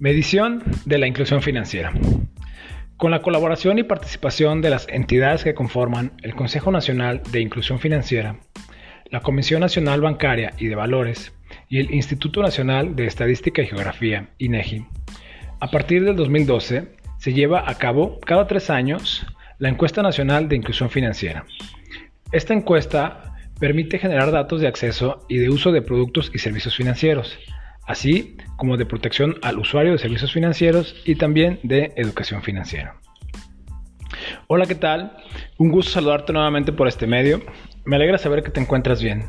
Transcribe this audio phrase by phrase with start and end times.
[0.00, 1.92] Medición de la inclusión financiera.
[2.96, 7.80] Con la colaboración y participación de las entidades que conforman el Consejo Nacional de Inclusión
[7.80, 8.40] Financiera,
[9.10, 11.34] la Comisión Nacional Bancaria y de Valores
[11.68, 14.86] y el Instituto Nacional de Estadística y Geografía, INEGI,
[15.60, 19.26] a partir del 2012 se lleva a cabo cada tres años
[19.58, 21.44] la Encuesta Nacional de Inclusión Financiera.
[22.32, 27.38] Esta encuesta permite generar datos de acceso y de uso de productos y servicios financieros,
[27.90, 32.94] así como de protección al usuario de servicios financieros y también de educación financiera.
[34.46, 35.16] Hola, ¿qué tal?
[35.58, 37.40] Un gusto saludarte nuevamente por este medio.
[37.84, 39.24] Me alegra saber que te encuentras bien.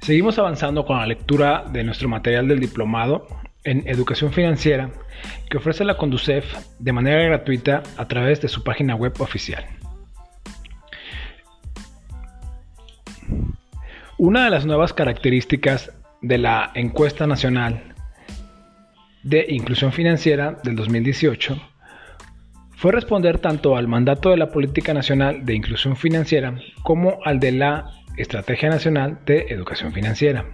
[0.00, 3.26] Seguimos avanzando con la lectura de nuestro material del diplomado
[3.64, 4.92] en educación financiera
[5.50, 6.44] que ofrece la Conducef
[6.78, 9.66] de manera gratuita a través de su página web oficial.
[14.16, 17.95] Una de las nuevas características de la encuesta nacional
[19.26, 21.60] de Inclusión Financiera del 2018
[22.76, 27.50] fue responder tanto al mandato de la Política Nacional de Inclusión Financiera como al de
[27.50, 30.46] la Estrategia Nacional de Educación Financiera.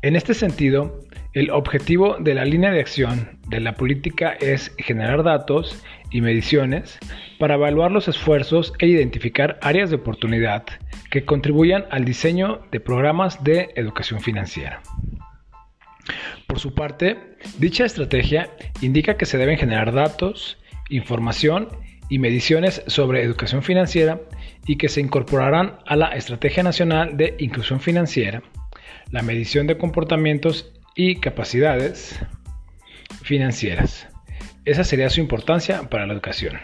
[0.00, 1.00] En este sentido,
[1.34, 6.98] el objetivo de la línea de acción de la política es generar datos y mediciones
[7.38, 10.64] para evaluar los esfuerzos e identificar áreas de oportunidad
[11.10, 14.80] que contribuyan al diseño de programas de educación financiera.
[16.46, 18.50] Por su parte, dicha estrategia
[18.80, 20.58] indica que se deben generar datos,
[20.90, 21.68] información
[22.08, 24.20] y mediciones sobre educación financiera
[24.66, 28.42] y que se incorporarán a la Estrategia Nacional de Inclusión Financiera,
[29.10, 32.18] la medición de comportamientos y capacidades
[33.22, 34.08] financieras.
[34.64, 36.58] Esa sería su importancia para la educación.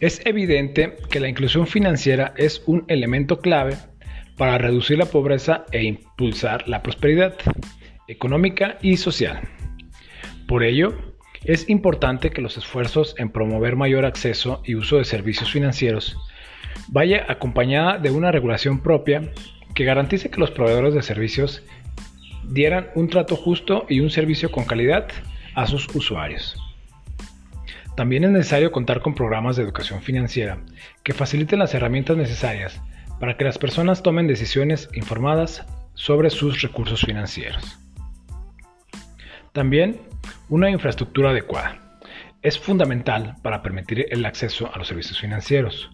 [0.00, 3.76] Es evidente que la inclusión financiera es un elemento clave
[4.40, 7.34] para reducir la pobreza e impulsar la prosperidad
[8.08, 9.38] económica y social.
[10.48, 10.94] Por ello,
[11.44, 16.16] es importante que los esfuerzos en promover mayor acceso y uso de servicios financieros
[16.88, 19.30] vaya acompañada de una regulación propia
[19.74, 21.62] que garantice que los proveedores de servicios
[22.48, 25.06] dieran un trato justo y un servicio con calidad
[25.54, 26.56] a sus usuarios.
[27.94, 30.64] También es necesario contar con programas de educación financiera
[31.04, 32.80] que faciliten las herramientas necesarias
[33.20, 35.64] para que las personas tomen decisiones informadas
[35.94, 37.78] sobre sus recursos financieros.
[39.52, 40.00] También
[40.48, 42.00] una infraestructura adecuada.
[42.42, 45.90] Es fundamental para permitir el acceso a los servicios financieros,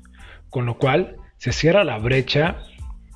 [0.49, 2.59] con lo cual se cierra la brecha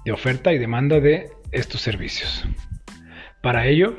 [0.04, 2.44] de oferta y demanda de estos servicios.
[3.42, 3.96] Para ello,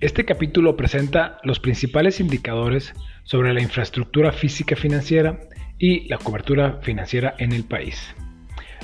[0.00, 2.94] este capítulo presenta los principales indicadores
[3.24, 5.38] sobre la infraestructura física financiera
[5.78, 8.14] y la cobertura financiera en el país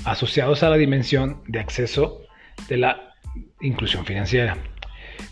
[0.06, 2.22] asociados a la dimensión de acceso
[2.68, 3.14] de la
[3.60, 4.56] inclusión financiera.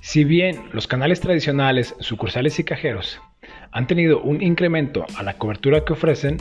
[0.00, 3.20] Si bien los canales tradicionales, sucursales y cajeros
[3.70, 6.38] han tenido un incremento a la cobertura que ofrecen,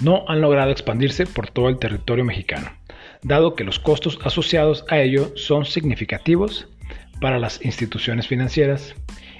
[0.00, 2.70] no han logrado expandirse por todo el territorio mexicano,
[3.22, 6.68] dado que los costos asociados a ello son significativos
[7.20, 8.94] para las instituciones financieras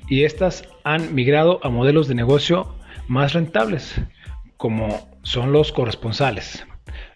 [0.09, 2.75] y éstas han migrado a modelos de negocio
[3.09, 4.01] más rentables,
[4.57, 6.67] como son los corresponsales.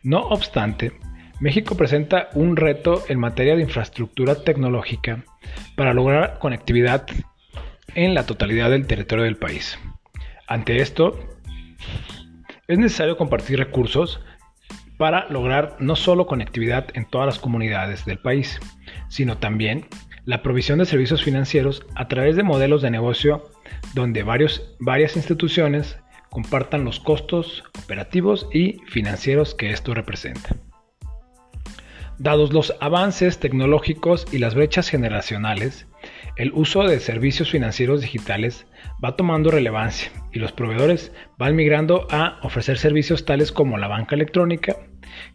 [0.04, 0.92] No obstante,
[1.40, 5.24] México presenta un reto en materia de infraestructura tecnológica
[5.76, 7.06] para lograr conectividad
[7.94, 9.78] en la totalidad del territorio del país.
[10.46, 11.18] Ante esto,
[12.68, 14.20] es necesario compartir recursos
[14.98, 18.60] para lograr no solo conectividad en todas las comunidades del país,
[19.08, 19.86] sino también
[20.26, 23.50] la provisión de servicios financieros a través de modelos de negocio
[23.94, 25.98] donde varias instituciones
[26.34, 30.56] compartan los costos operativos y financieros que esto representa.
[32.18, 35.86] Dados los avances tecnológicos y las brechas generacionales,
[36.36, 38.66] el uso de servicios financieros digitales
[39.02, 44.16] va tomando relevancia y los proveedores van migrando a ofrecer servicios tales como la banca
[44.16, 44.76] electrónica,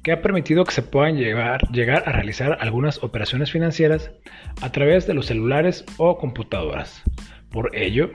[0.04, 4.12] que ha permitido que se puedan llegar, llegar a realizar algunas operaciones financieras
[4.62, 7.04] a través de los celulares o computadoras.
[7.50, 8.12] Por ello,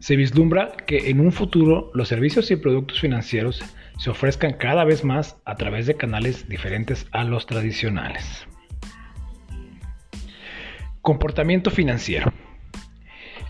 [0.00, 3.62] se vislumbra que en un futuro los servicios y productos financieros
[3.98, 8.46] se ofrezcan cada vez más a través de canales diferentes a los tradicionales.
[11.02, 12.32] Comportamiento financiero.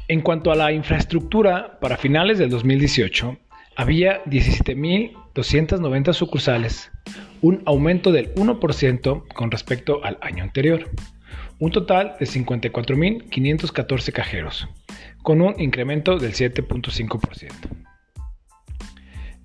[0.08, 3.38] En cuanto a la infraestructura, para finales del 2018
[3.76, 6.90] había 17.290 sucursales,
[7.40, 10.90] un aumento del 1% con respecto al año anterior,
[11.60, 14.68] un total de 54.514 cajeros,
[15.22, 17.52] con un incremento del 7.5%.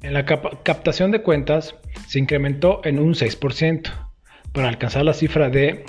[0.02, 1.76] En la captación de cuentas
[2.08, 3.92] se incrementó en un 6%
[4.52, 5.86] para alcanzar la cifra de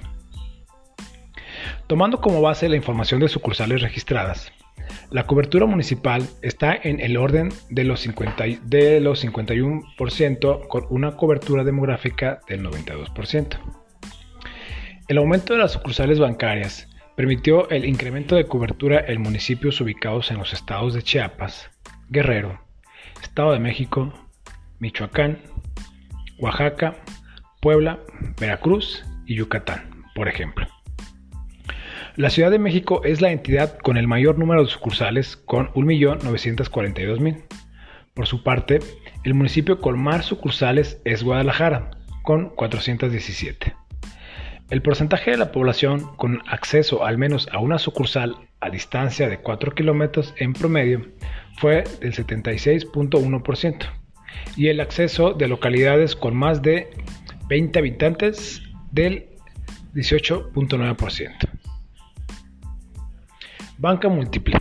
[1.85, 4.53] Tomando como base la información de sucursales registradas,
[5.11, 11.17] la cobertura municipal está en el orden de los, 50, de los 51% con una
[11.17, 13.57] cobertura demográfica del 92%.
[15.09, 16.87] El aumento de las sucursales bancarias
[17.17, 21.71] permitió el incremento de cobertura en municipios ubicados en los estados de Chiapas,
[22.09, 22.61] Guerrero,
[23.19, 24.13] Estado de México,
[24.77, 25.39] Michoacán,
[26.37, 26.95] Oaxaca,
[27.59, 27.97] Puebla,
[28.39, 30.67] Veracruz y Yucatán, por ejemplo.
[32.17, 37.45] La Ciudad de México es la entidad con el mayor número de sucursales, con 1.942.000.
[38.13, 38.77] Por su parte,
[39.23, 41.89] el municipio con más sucursales es Guadalajara,
[42.21, 43.86] con 417.
[44.69, 49.37] El porcentaje de la población con acceso al menos a una sucursal a distancia de
[49.37, 51.05] 4 kilómetros en promedio
[51.57, 53.85] fue del 76.1%
[54.57, 56.89] y el acceso de localidades con más de
[57.47, 58.61] 20 habitantes
[58.91, 59.29] del
[59.93, 61.49] 18.9%.
[63.77, 64.59] Banca múltiple.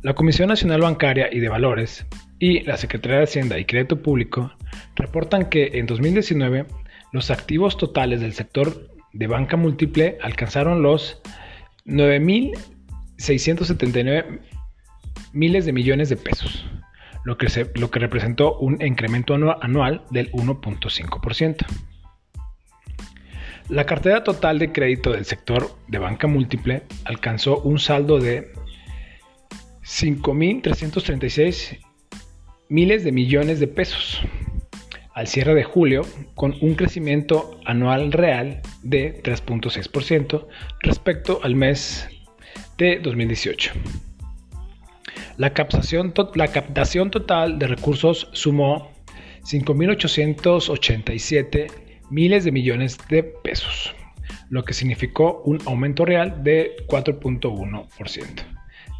[0.00, 2.06] La Comisión Nacional Bancaria y de Valores
[2.38, 4.52] y la Secretaría de Hacienda y Crédito Público
[4.96, 6.64] reportan que en 2019
[7.12, 11.20] los activos totales del sector de banca múltiple alcanzaron los
[11.86, 14.40] 9.679
[15.32, 16.64] miles de millones de pesos,
[17.24, 21.66] lo que, lo que representó un incremento anual del 1.5%.
[23.68, 28.52] La cartera total de crédito del sector de banca múltiple alcanzó un saldo de
[29.82, 31.80] 5.336
[32.68, 34.22] miles de millones de pesos
[35.18, 36.06] al cierre de julio
[36.36, 40.46] con un crecimiento anual real de 3.6%
[40.80, 42.08] respecto al mes
[42.76, 43.72] de 2018.
[45.36, 48.92] La captación, total de recursos sumó
[49.42, 51.66] 5.887
[52.10, 53.92] miles de millones de pesos,
[54.50, 58.44] lo que significó un aumento real de 4.1%.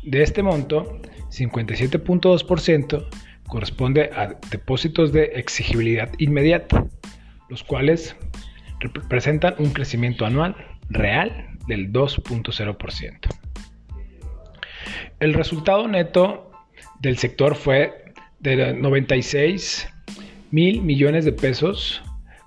[0.02, 1.00] De este monto,
[1.30, 3.06] 57.2%
[3.48, 6.86] corresponde a depósitos de exigibilidad inmediata,
[7.48, 8.16] los cuales
[8.80, 10.56] representan un crecimiento anual
[10.90, 13.18] real del 2.0%.
[15.20, 16.52] El resultado neto
[17.00, 19.88] del sector fue de 96
[20.50, 22.02] mil millones de pesos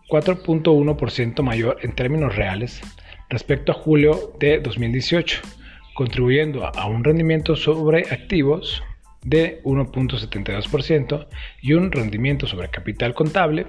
[0.10, 2.82] 4.1% mayor en términos reales
[3.30, 5.42] respecto a julio de 2018,
[5.96, 8.84] contribuyendo a un rendimiento sobre activos
[9.24, 11.28] de 1.72%
[11.62, 13.68] y un rendimiento sobre capital contable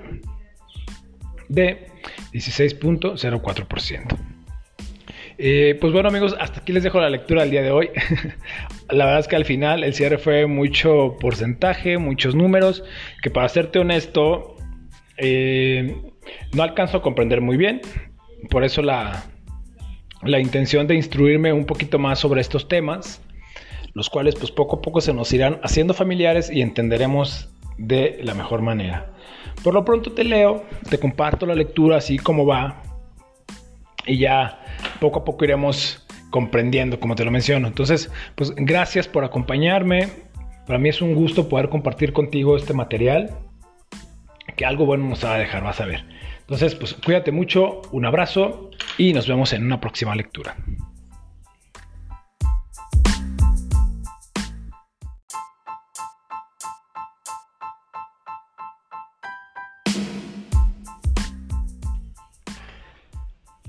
[1.49, 1.87] de
[2.33, 4.19] 16.04%.
[5.39, 7.91] Eh, pues bueno amigos, hasta aquí les dejo la lectura del día de hoy.
[8.91, 12.85] la verdad es que al final el cierre fue mucho porcentaje, muchos números,
[13.23, 14.57] que para serte honesto,
[15.17, 15.97] eh,
[16.53, 17.81] no alcanzo a comprender muy bien,
[18.51, 19.25] por eso la,
[20.23, 23.23] la intención de instruirme un poquito más sobre estos temas,
[23.95, 28.35] los cuales pues poco a poco se nos irán haciendo familiares y entenderemos de la
[28.35, 29.13] mejor manera.
[29.63, 32.83] Por lo pronto te leo, te comparto la lectura así como va
[34.07, 34.65] y ya
[35.01, 37.69] poco a poco iremos comprendiendo como te lo menciono.
[37.69, 40.09] Entonces, pues gracias por acompañarme.
[40.67, 43.31] Para mí es un gusto poder compartir contigo este material
[44.57, 46.05] que algo bueno nos va a dejar, vas a ver.
[46.41, 50.57] Entonces, pues cuídate mucho, un abrazo y nos vemos en una próxima lectura.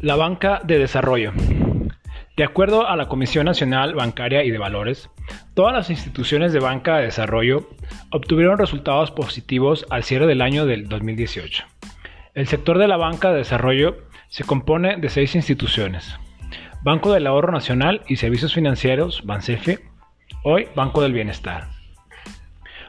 [0.04, 1.32] La banca de desarrollo.
[2.36, 5.10] De acuerdo a la Comisión Nacional Bancaria y de Valores,
[5.54, 7.70] todas las instituciones de banca de desarrollo
[8.12, 11.64] obtuvieron resultados positivos al cierre del año del 2018.
[12.34, 13.96] El sector de la banca de desarrollo
[14.28, 16.20] se compone de seis instituciones.
[16.82, 19.80] Banco del Ahorro Nacional y Servicios Financieros, BANSEFE,
[20.44, 21.70] hoy Banco del Bienestar.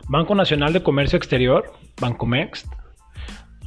[0.09, 2.66] Banco Nacional de Comercio Exterior, BANCOMEXT.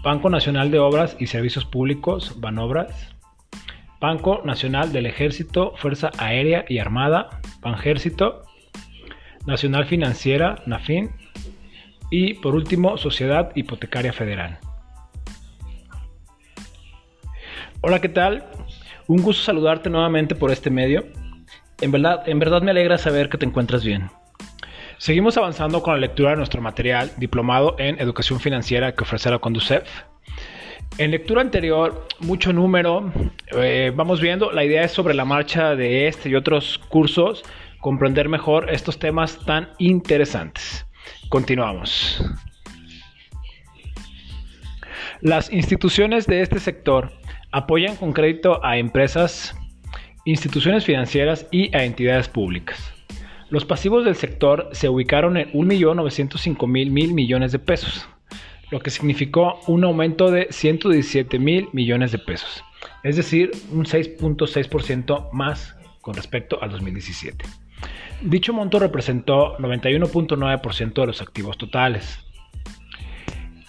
[0.04, 3.17] Banco Nacional de Obras y Servicios Públicos, BANOBRAS.
[4.00, 8.44] Banco Nacional del Ejército, Fuerza Aérea y Armada, BANJÉRCITO.
[9.46, 11.10] Nacional Financiera, NAFIN.
[12.12, 14.60] Y por último, Sociedad Hipotecaria Federal.
[17.82, 18.46] Hola, ¿qué tal?
[19.08, 21.06] Un gusto saludarte nuevamente por este medio.
[21.80, 24.10] En verdad, en verdad me alegra saber que te encuentras bien.
[24.98, 29.40] Seguimos avanzando con la lectura de nuestro material diplomado en educación financiera que ofrece la
[29.40, 29.88] Conducef.
[31.00, 33.14] En lectura anterior, mucho número,
[33.56, 37.44] eh, vamos viendo, la idea es sobre la marcha de este y otros cursos,
[37.82, 40.88] comprender mejor estos temas tan interesantes.
[41.30, 42.26] Continuamos.
[45.22, 47.12] Las instituciones de este sector
[47.52, 49.56] apoyan con crédito a empresas,
[50.26, 52.92] instituciones financieras y a entidades públicas.
[53.52, 58.10] Los pasivos del sector se ubicaron en 1.905.000 mil millones de pesos,
[58.72, 62.64] lo que significó un aumento de 117 mil millones de pesos,
[63.04, 67.46] es decir, un 6.6% más con respecto al 2017.
[68.22, 72.20] Dicho monto representó 91.9% de los activos totales.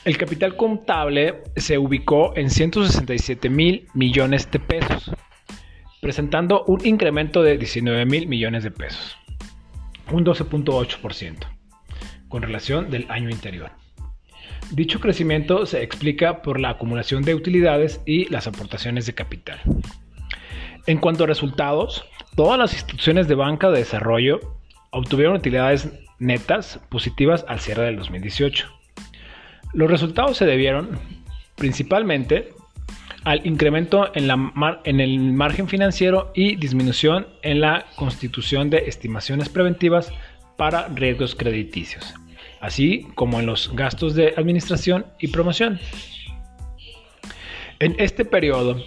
[0.05, 5.11] El capital contable se ubicó en 167 mil millones de pesos,
[6.01, 9.19] presentando un incremento de 19 mil millones de pesos
[10.13, 11.37] un 12.8%
[12.29, 13.71] con relación del año anterior.
[14.71, 19.61] Dicho crecimiento se explica por la acumulación de utilidades y las aportaciones de capital.
[20.87, 22.05] En cuanto a resultados,
[22.37, 24.41] todas las instituciones de banca de desarrollo
[24.91, 28.69] obtuvieron utilidades netas positivas al cierre del 2018.
[29.75, 30.99] Los resultados se debieron
[31.57, 32.51] principalmente
[33.25, 34.31] al incremento en,
[34.85, 40.13] en, el margen financiero y disminución en la constitución de estimaciones preventivas
[40.57, 42.15] para riesgos crediticios,
[42.61, 45.81] así como en los gastos de administración y promoción.
[47.81, 48.83] En este periodo,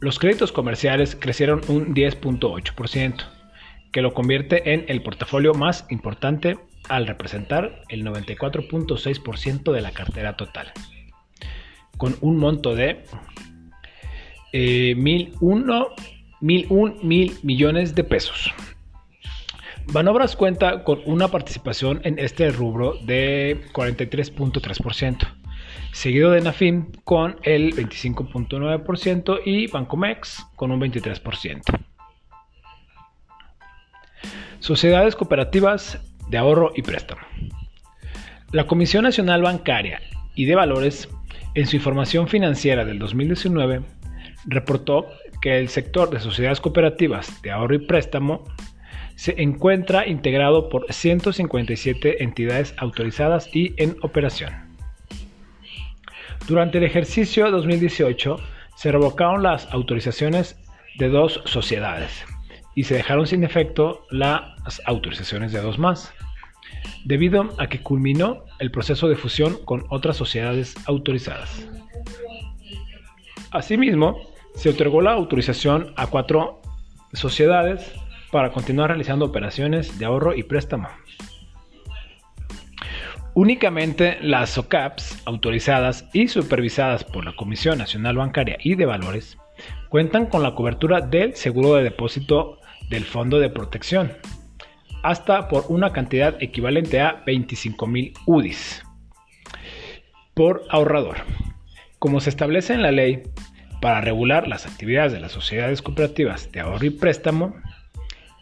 [0.00, 3.24] los créditos comerciales crecieron un 10.8%,
[3.92, 6.58] que lo convierte en el portafolio más importante
[6.88, 10.72] al representar el 94.6% de la cartera total,
[11.96, 13.04] con un monto de
[14.52, 15.88] eh, mil uno,
[16.40, 18.52] mil un mil millones de pesos.
[19.92, 25.28] Banobras cuenta con una participación en este rubro de 43.3%,
[25.92, 31.62] seguido de Nafim con el 25.9% y Bancomex con un 23%.
[34.58, 37.22] Sociedades cooperativas de ahorro y préstamo.
[38.50, 40.00] La Comisión Nacional Bancaria
[40.34, 41.08] y de Valores,
[41.54, 43.82] en su información financiera del 2019,
[44.46, 45.06] reportó
[45.40, 48.44] que el sector de sociedades cooperativas de ahorro y préstamo
[49.16, 54.54] se encuentra integrado por 157 entidades autorizadas y en operación.
[56.46, 58.36] Durante el ejercicio 2018
[58.76, 60.56] se revocaron las autorizaciones
[60.98, 62.24] de dos sociedades
[62.74, 66.12] y se dejaron sin efecto las autorizaciones de dos más,
[67.04, 71.66] debido a que culminó el proceso de fusión con otras sociedades autorizadas.
[73.50, 74.20] Asimismo,
[74.54, 76.60] se otorgó la autorización a cuatro
[77.12, 77.92] sociedades
[78.30, 80.88] para continuar realizando operaciones de ahorro y préstamo.
[83.34, 89.36] Únicamente las SOCAPs autorizadas y supervisadas por la Comisión Nacional Bancaria y de Valores
[89.90, 94.12] cuentan con la cobertura del seguro de depósito del Fondo de Protección,
[95.02, 98.82] hasta por una cantidad equivalente a 25.000 UDIs
[100.34, 101.16] por ahorrador.
[101.98, 103.22] Como se establece en la ley,
[103.80, 107.54] para regular las actividades de las sociedades cooperativas de ahorro y préstamo,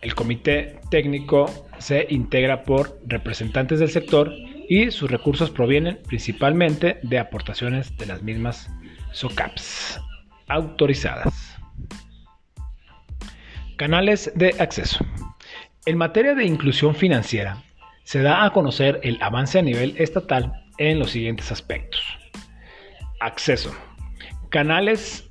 [0.05, 1.47] el comité técnico
[1.79, 4.31] se integra por representantes del sector
[4.69, 8.71] y sus recursos provienen principalmente de aportaciones de las mismas
[9.13, 9.99] SOCAPs
[10.47, 11.57] autorizadas.
[13.77, 15.05] Canales de acceso.
[15.87, 17.63] En materia de inclusión financiera,
[18.03, 22.03] se da a conocer el avance a nivel estatal en los siguientes aspectos.
[23.21, 23.75] Acceso.
[24.51, 25.31] Canales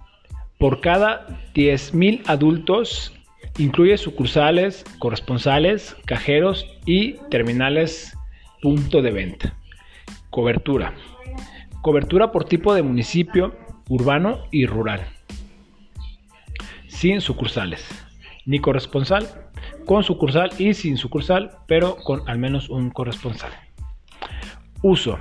[0.57, 3.13] por cada 10.000 adultos
[3.57, 8.17] incluye sucursales, corresponsales, cajeros y terminales
[8.61, 9.53] punto de venta.
[10.29, 10.93] Cobertura.
[11.81, 13.55] Cobertura por tipo de municipio,
[13.89, 15.01] urbano y rural.
[16.87, 17.85] Sin sucursales.
[18.45, 19.27] Ni corresponsal,
[19.85, 23.51] con sucursal y sin sucursal, pero con al menos un corresponsal.
[24.81, 25.17] Uso.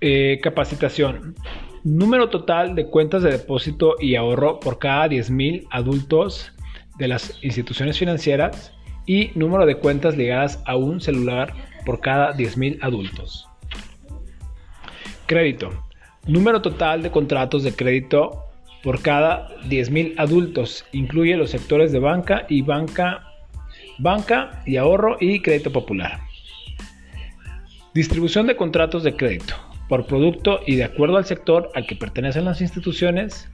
[0.00, 1.34] Eh, capacitación.
[1.82, 6.52] Número total de cuentas de depósito y ahorro por cada 10.000 adultos
[7.00, 8.72] de las instituciones financieras
[9.06, 11.52] y número de cuentas ligadas a un celular
[11.84, 13.48] por cada 10.000 adultos.
[15.26, 15.70] Crédito.
[16.26, 18.44] Número total de contratos de crédito
[18.82, 20.84] por cada 10.000 adultos.
[20.92, 23.26] Incluye los sectores de banca y banca,
[23.98, 26.20] banca y ahorro y crédito popular.
[27.94, 29.54] Distribución de contratos de crédito
[29.88, 33.48] por producto y de acuerdo al sector al que pertenecen las instituciones,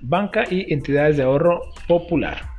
[0.00, 2.53] banca y entidades de ahorro popular.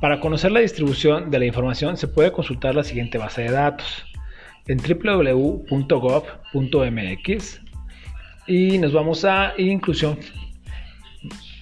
[0.00, 4.04] Para conocer la distribución de la información se puede consultar la siguiente base de datos
[4.66, 5.70] en www.gov.mx
[8.46, 10.18] y nos vamos a inclusión,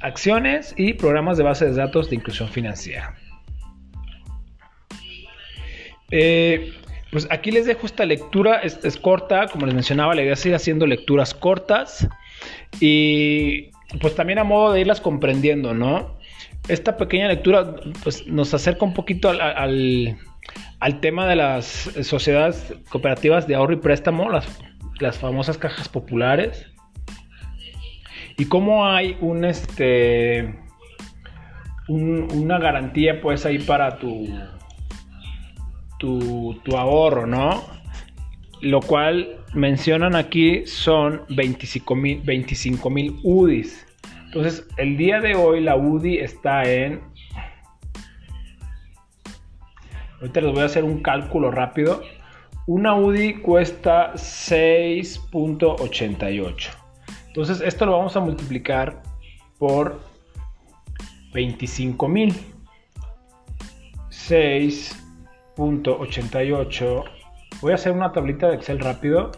[0.00, 3.14] acciones y programas de base de datos de inclusión financiera.
[6.10, 6.72] Eh,
[7.10, 10.44] pues aquí les dejo esta lectura, es, es, corta, como les mencionaba, la idea es
[10.46, 12.08] ir haciendo lecturas cortas
[12.80, 13.70] y
[14.00, 16.16] pues también a modo de irlas comprendiendo, ¿no?
[16.68, 20.16] Esta pequeña lectura pues nos acerca un poquito al,
[21.00, 21.66] tema de las
[22.02, 26.66] sociedades cooperativas de ahorro y préstamo, las, famosas cajas populares
[28.38, 30.54] y cómo hay un este
[31.88, 34.28] una garantía pues ahí para tu,
[35.98, 37.62] tu, ahorro, ¿no?
[38.60, 42.90] Lo cual mencionan aquí son 25 mil 25,
[43.22, 43.86] UDIs.
[44.32, 47.02] Entonces, el día de hoy la UDI está en...
[50.20, 52.00] Ahorita les voy a hacer un cálculo rápido.
[52.66, 56.70] Una UDI cuesta 6.88.
[57.26, 59.02] Entonces, esto lo vamos a multiplicar
[59.58, 60.00] por
[61.34, 62.34] 25 mil.
[64.08, 67.04] 6.88
[67.60, 69.30] Voy a hacer una tablita de Excel rápido.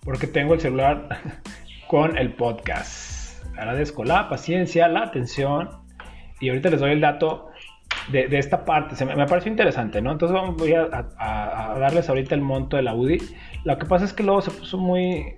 [0.00, 1.20] Porque tengo el celular
[1.88, 3.44] con el podcast.
[3.56, 5.70] Agradezco la paciencia, la atención.
[6.40, 7.50] Y ahorita les doy el dato
[8.08, 8.96] de, esta parte.
[8.96, 10.12] Se me, me, pareció interesante, ¿no?
[10.12, 10.88] Entonces voy a,
[11.78, 13.18] darles ahorita el monto de la UDI.
[13.64, 15.36] Lo que pasa es que luego se puso muy...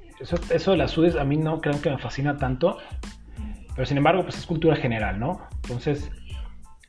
[0.51, 2.79] Eso, de las UDIs a mí no creo que me fascina tanto.
[3.75, 5.47] Pero sin embargo, pues es cultura general, ¿no?
[5.63, 6.11] Entonces,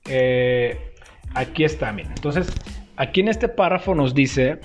[0.08, 0.94] eh,
[1.34, 2.14] aquí está, miren.
[2.14, 2.50] Entonces,
[2.98, 4.60] Aquí en este párrafo nos dice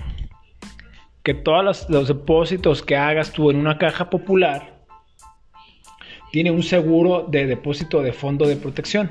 [1.23, 4.72] que todos los, depósitos que hagas tú en una caja popular
[6.33, 9.09] tiene un seguro de depósito de fondo de protección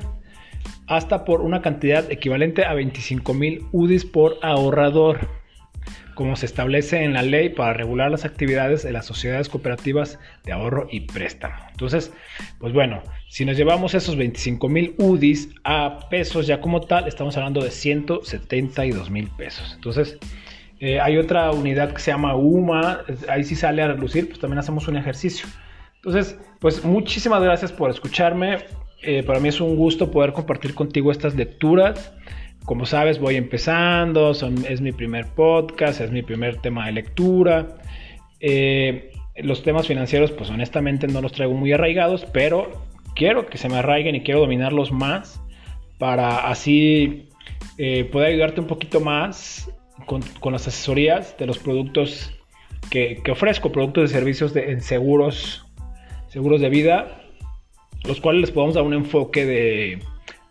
[0.86, 5.42] hasta por una cantidad equivalente a 25 mil UDIs por ahorrador
[6.14, 10.52] como se establece en la ley para regular las actividades de las sociedades cooperativas de
[10.52, 11.56] ahorro y préstamo.
[11.70, 12.12] Entonces,
[12.58, 17.36] pues bueno, si nos llevamos esos 25 mil UDIs a pesos ya como tal, estamos
[17.36, 19.72] hablando de 172 mil pesos.
[19.74, 20.18] Entonces,
[20.80, 24.58] eh, hay otra unidad que se llama UMA, ahí sí sale a relucir, pues también
[24.58, 25.46] hacemos un ejercicio.
[26.04, 28.58] Entonces, pues muchísimas gracias por escucharme.
[29.02, 32.12] Eh, para mí es un gusto poder compartir contigo estas lecturas.
[32.64, 34.32] Como sabes, voy empezando,
[34.68, 37.78] es mi primer podcast, es mi primer tema de lectura.
[38.40, 42.84] Eh, los temas financieros, pues honestamente no los traigo muy arraigados, pero
[43.14, 45.40] quiero que se me arraiguen y quiero dominarlos más
[45.98, 47.28] para así
[47.78, 49.70] eh, poder ayudarte un poquito más
[50.06, 52.32] con, las asesorías de los productos
[52.90, 55.64] que, ofrezco, productos de servicios de, en seguros,
[56.32, 57.22] seguros de vida,
[58.04, 60.02] los cuales les podemos dar un enfoque de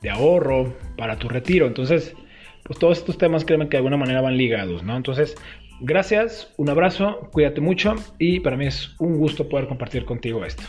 [0.01, 1.67] de ahorro, para tu retiro.
[1.67, 2.15] Entonces,
[2.63, 4.97] pues todos estos temas créeme que de alguna manera van ligados, ¿no?
[4.97, 5.35] Entonces,
[5.79, 10.63] gracias, un abrazo, cuídate mucho y para mí es un gusto poder compartir contigo esto.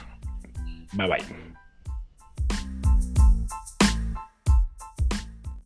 [0.93, 1.52] Bye bye.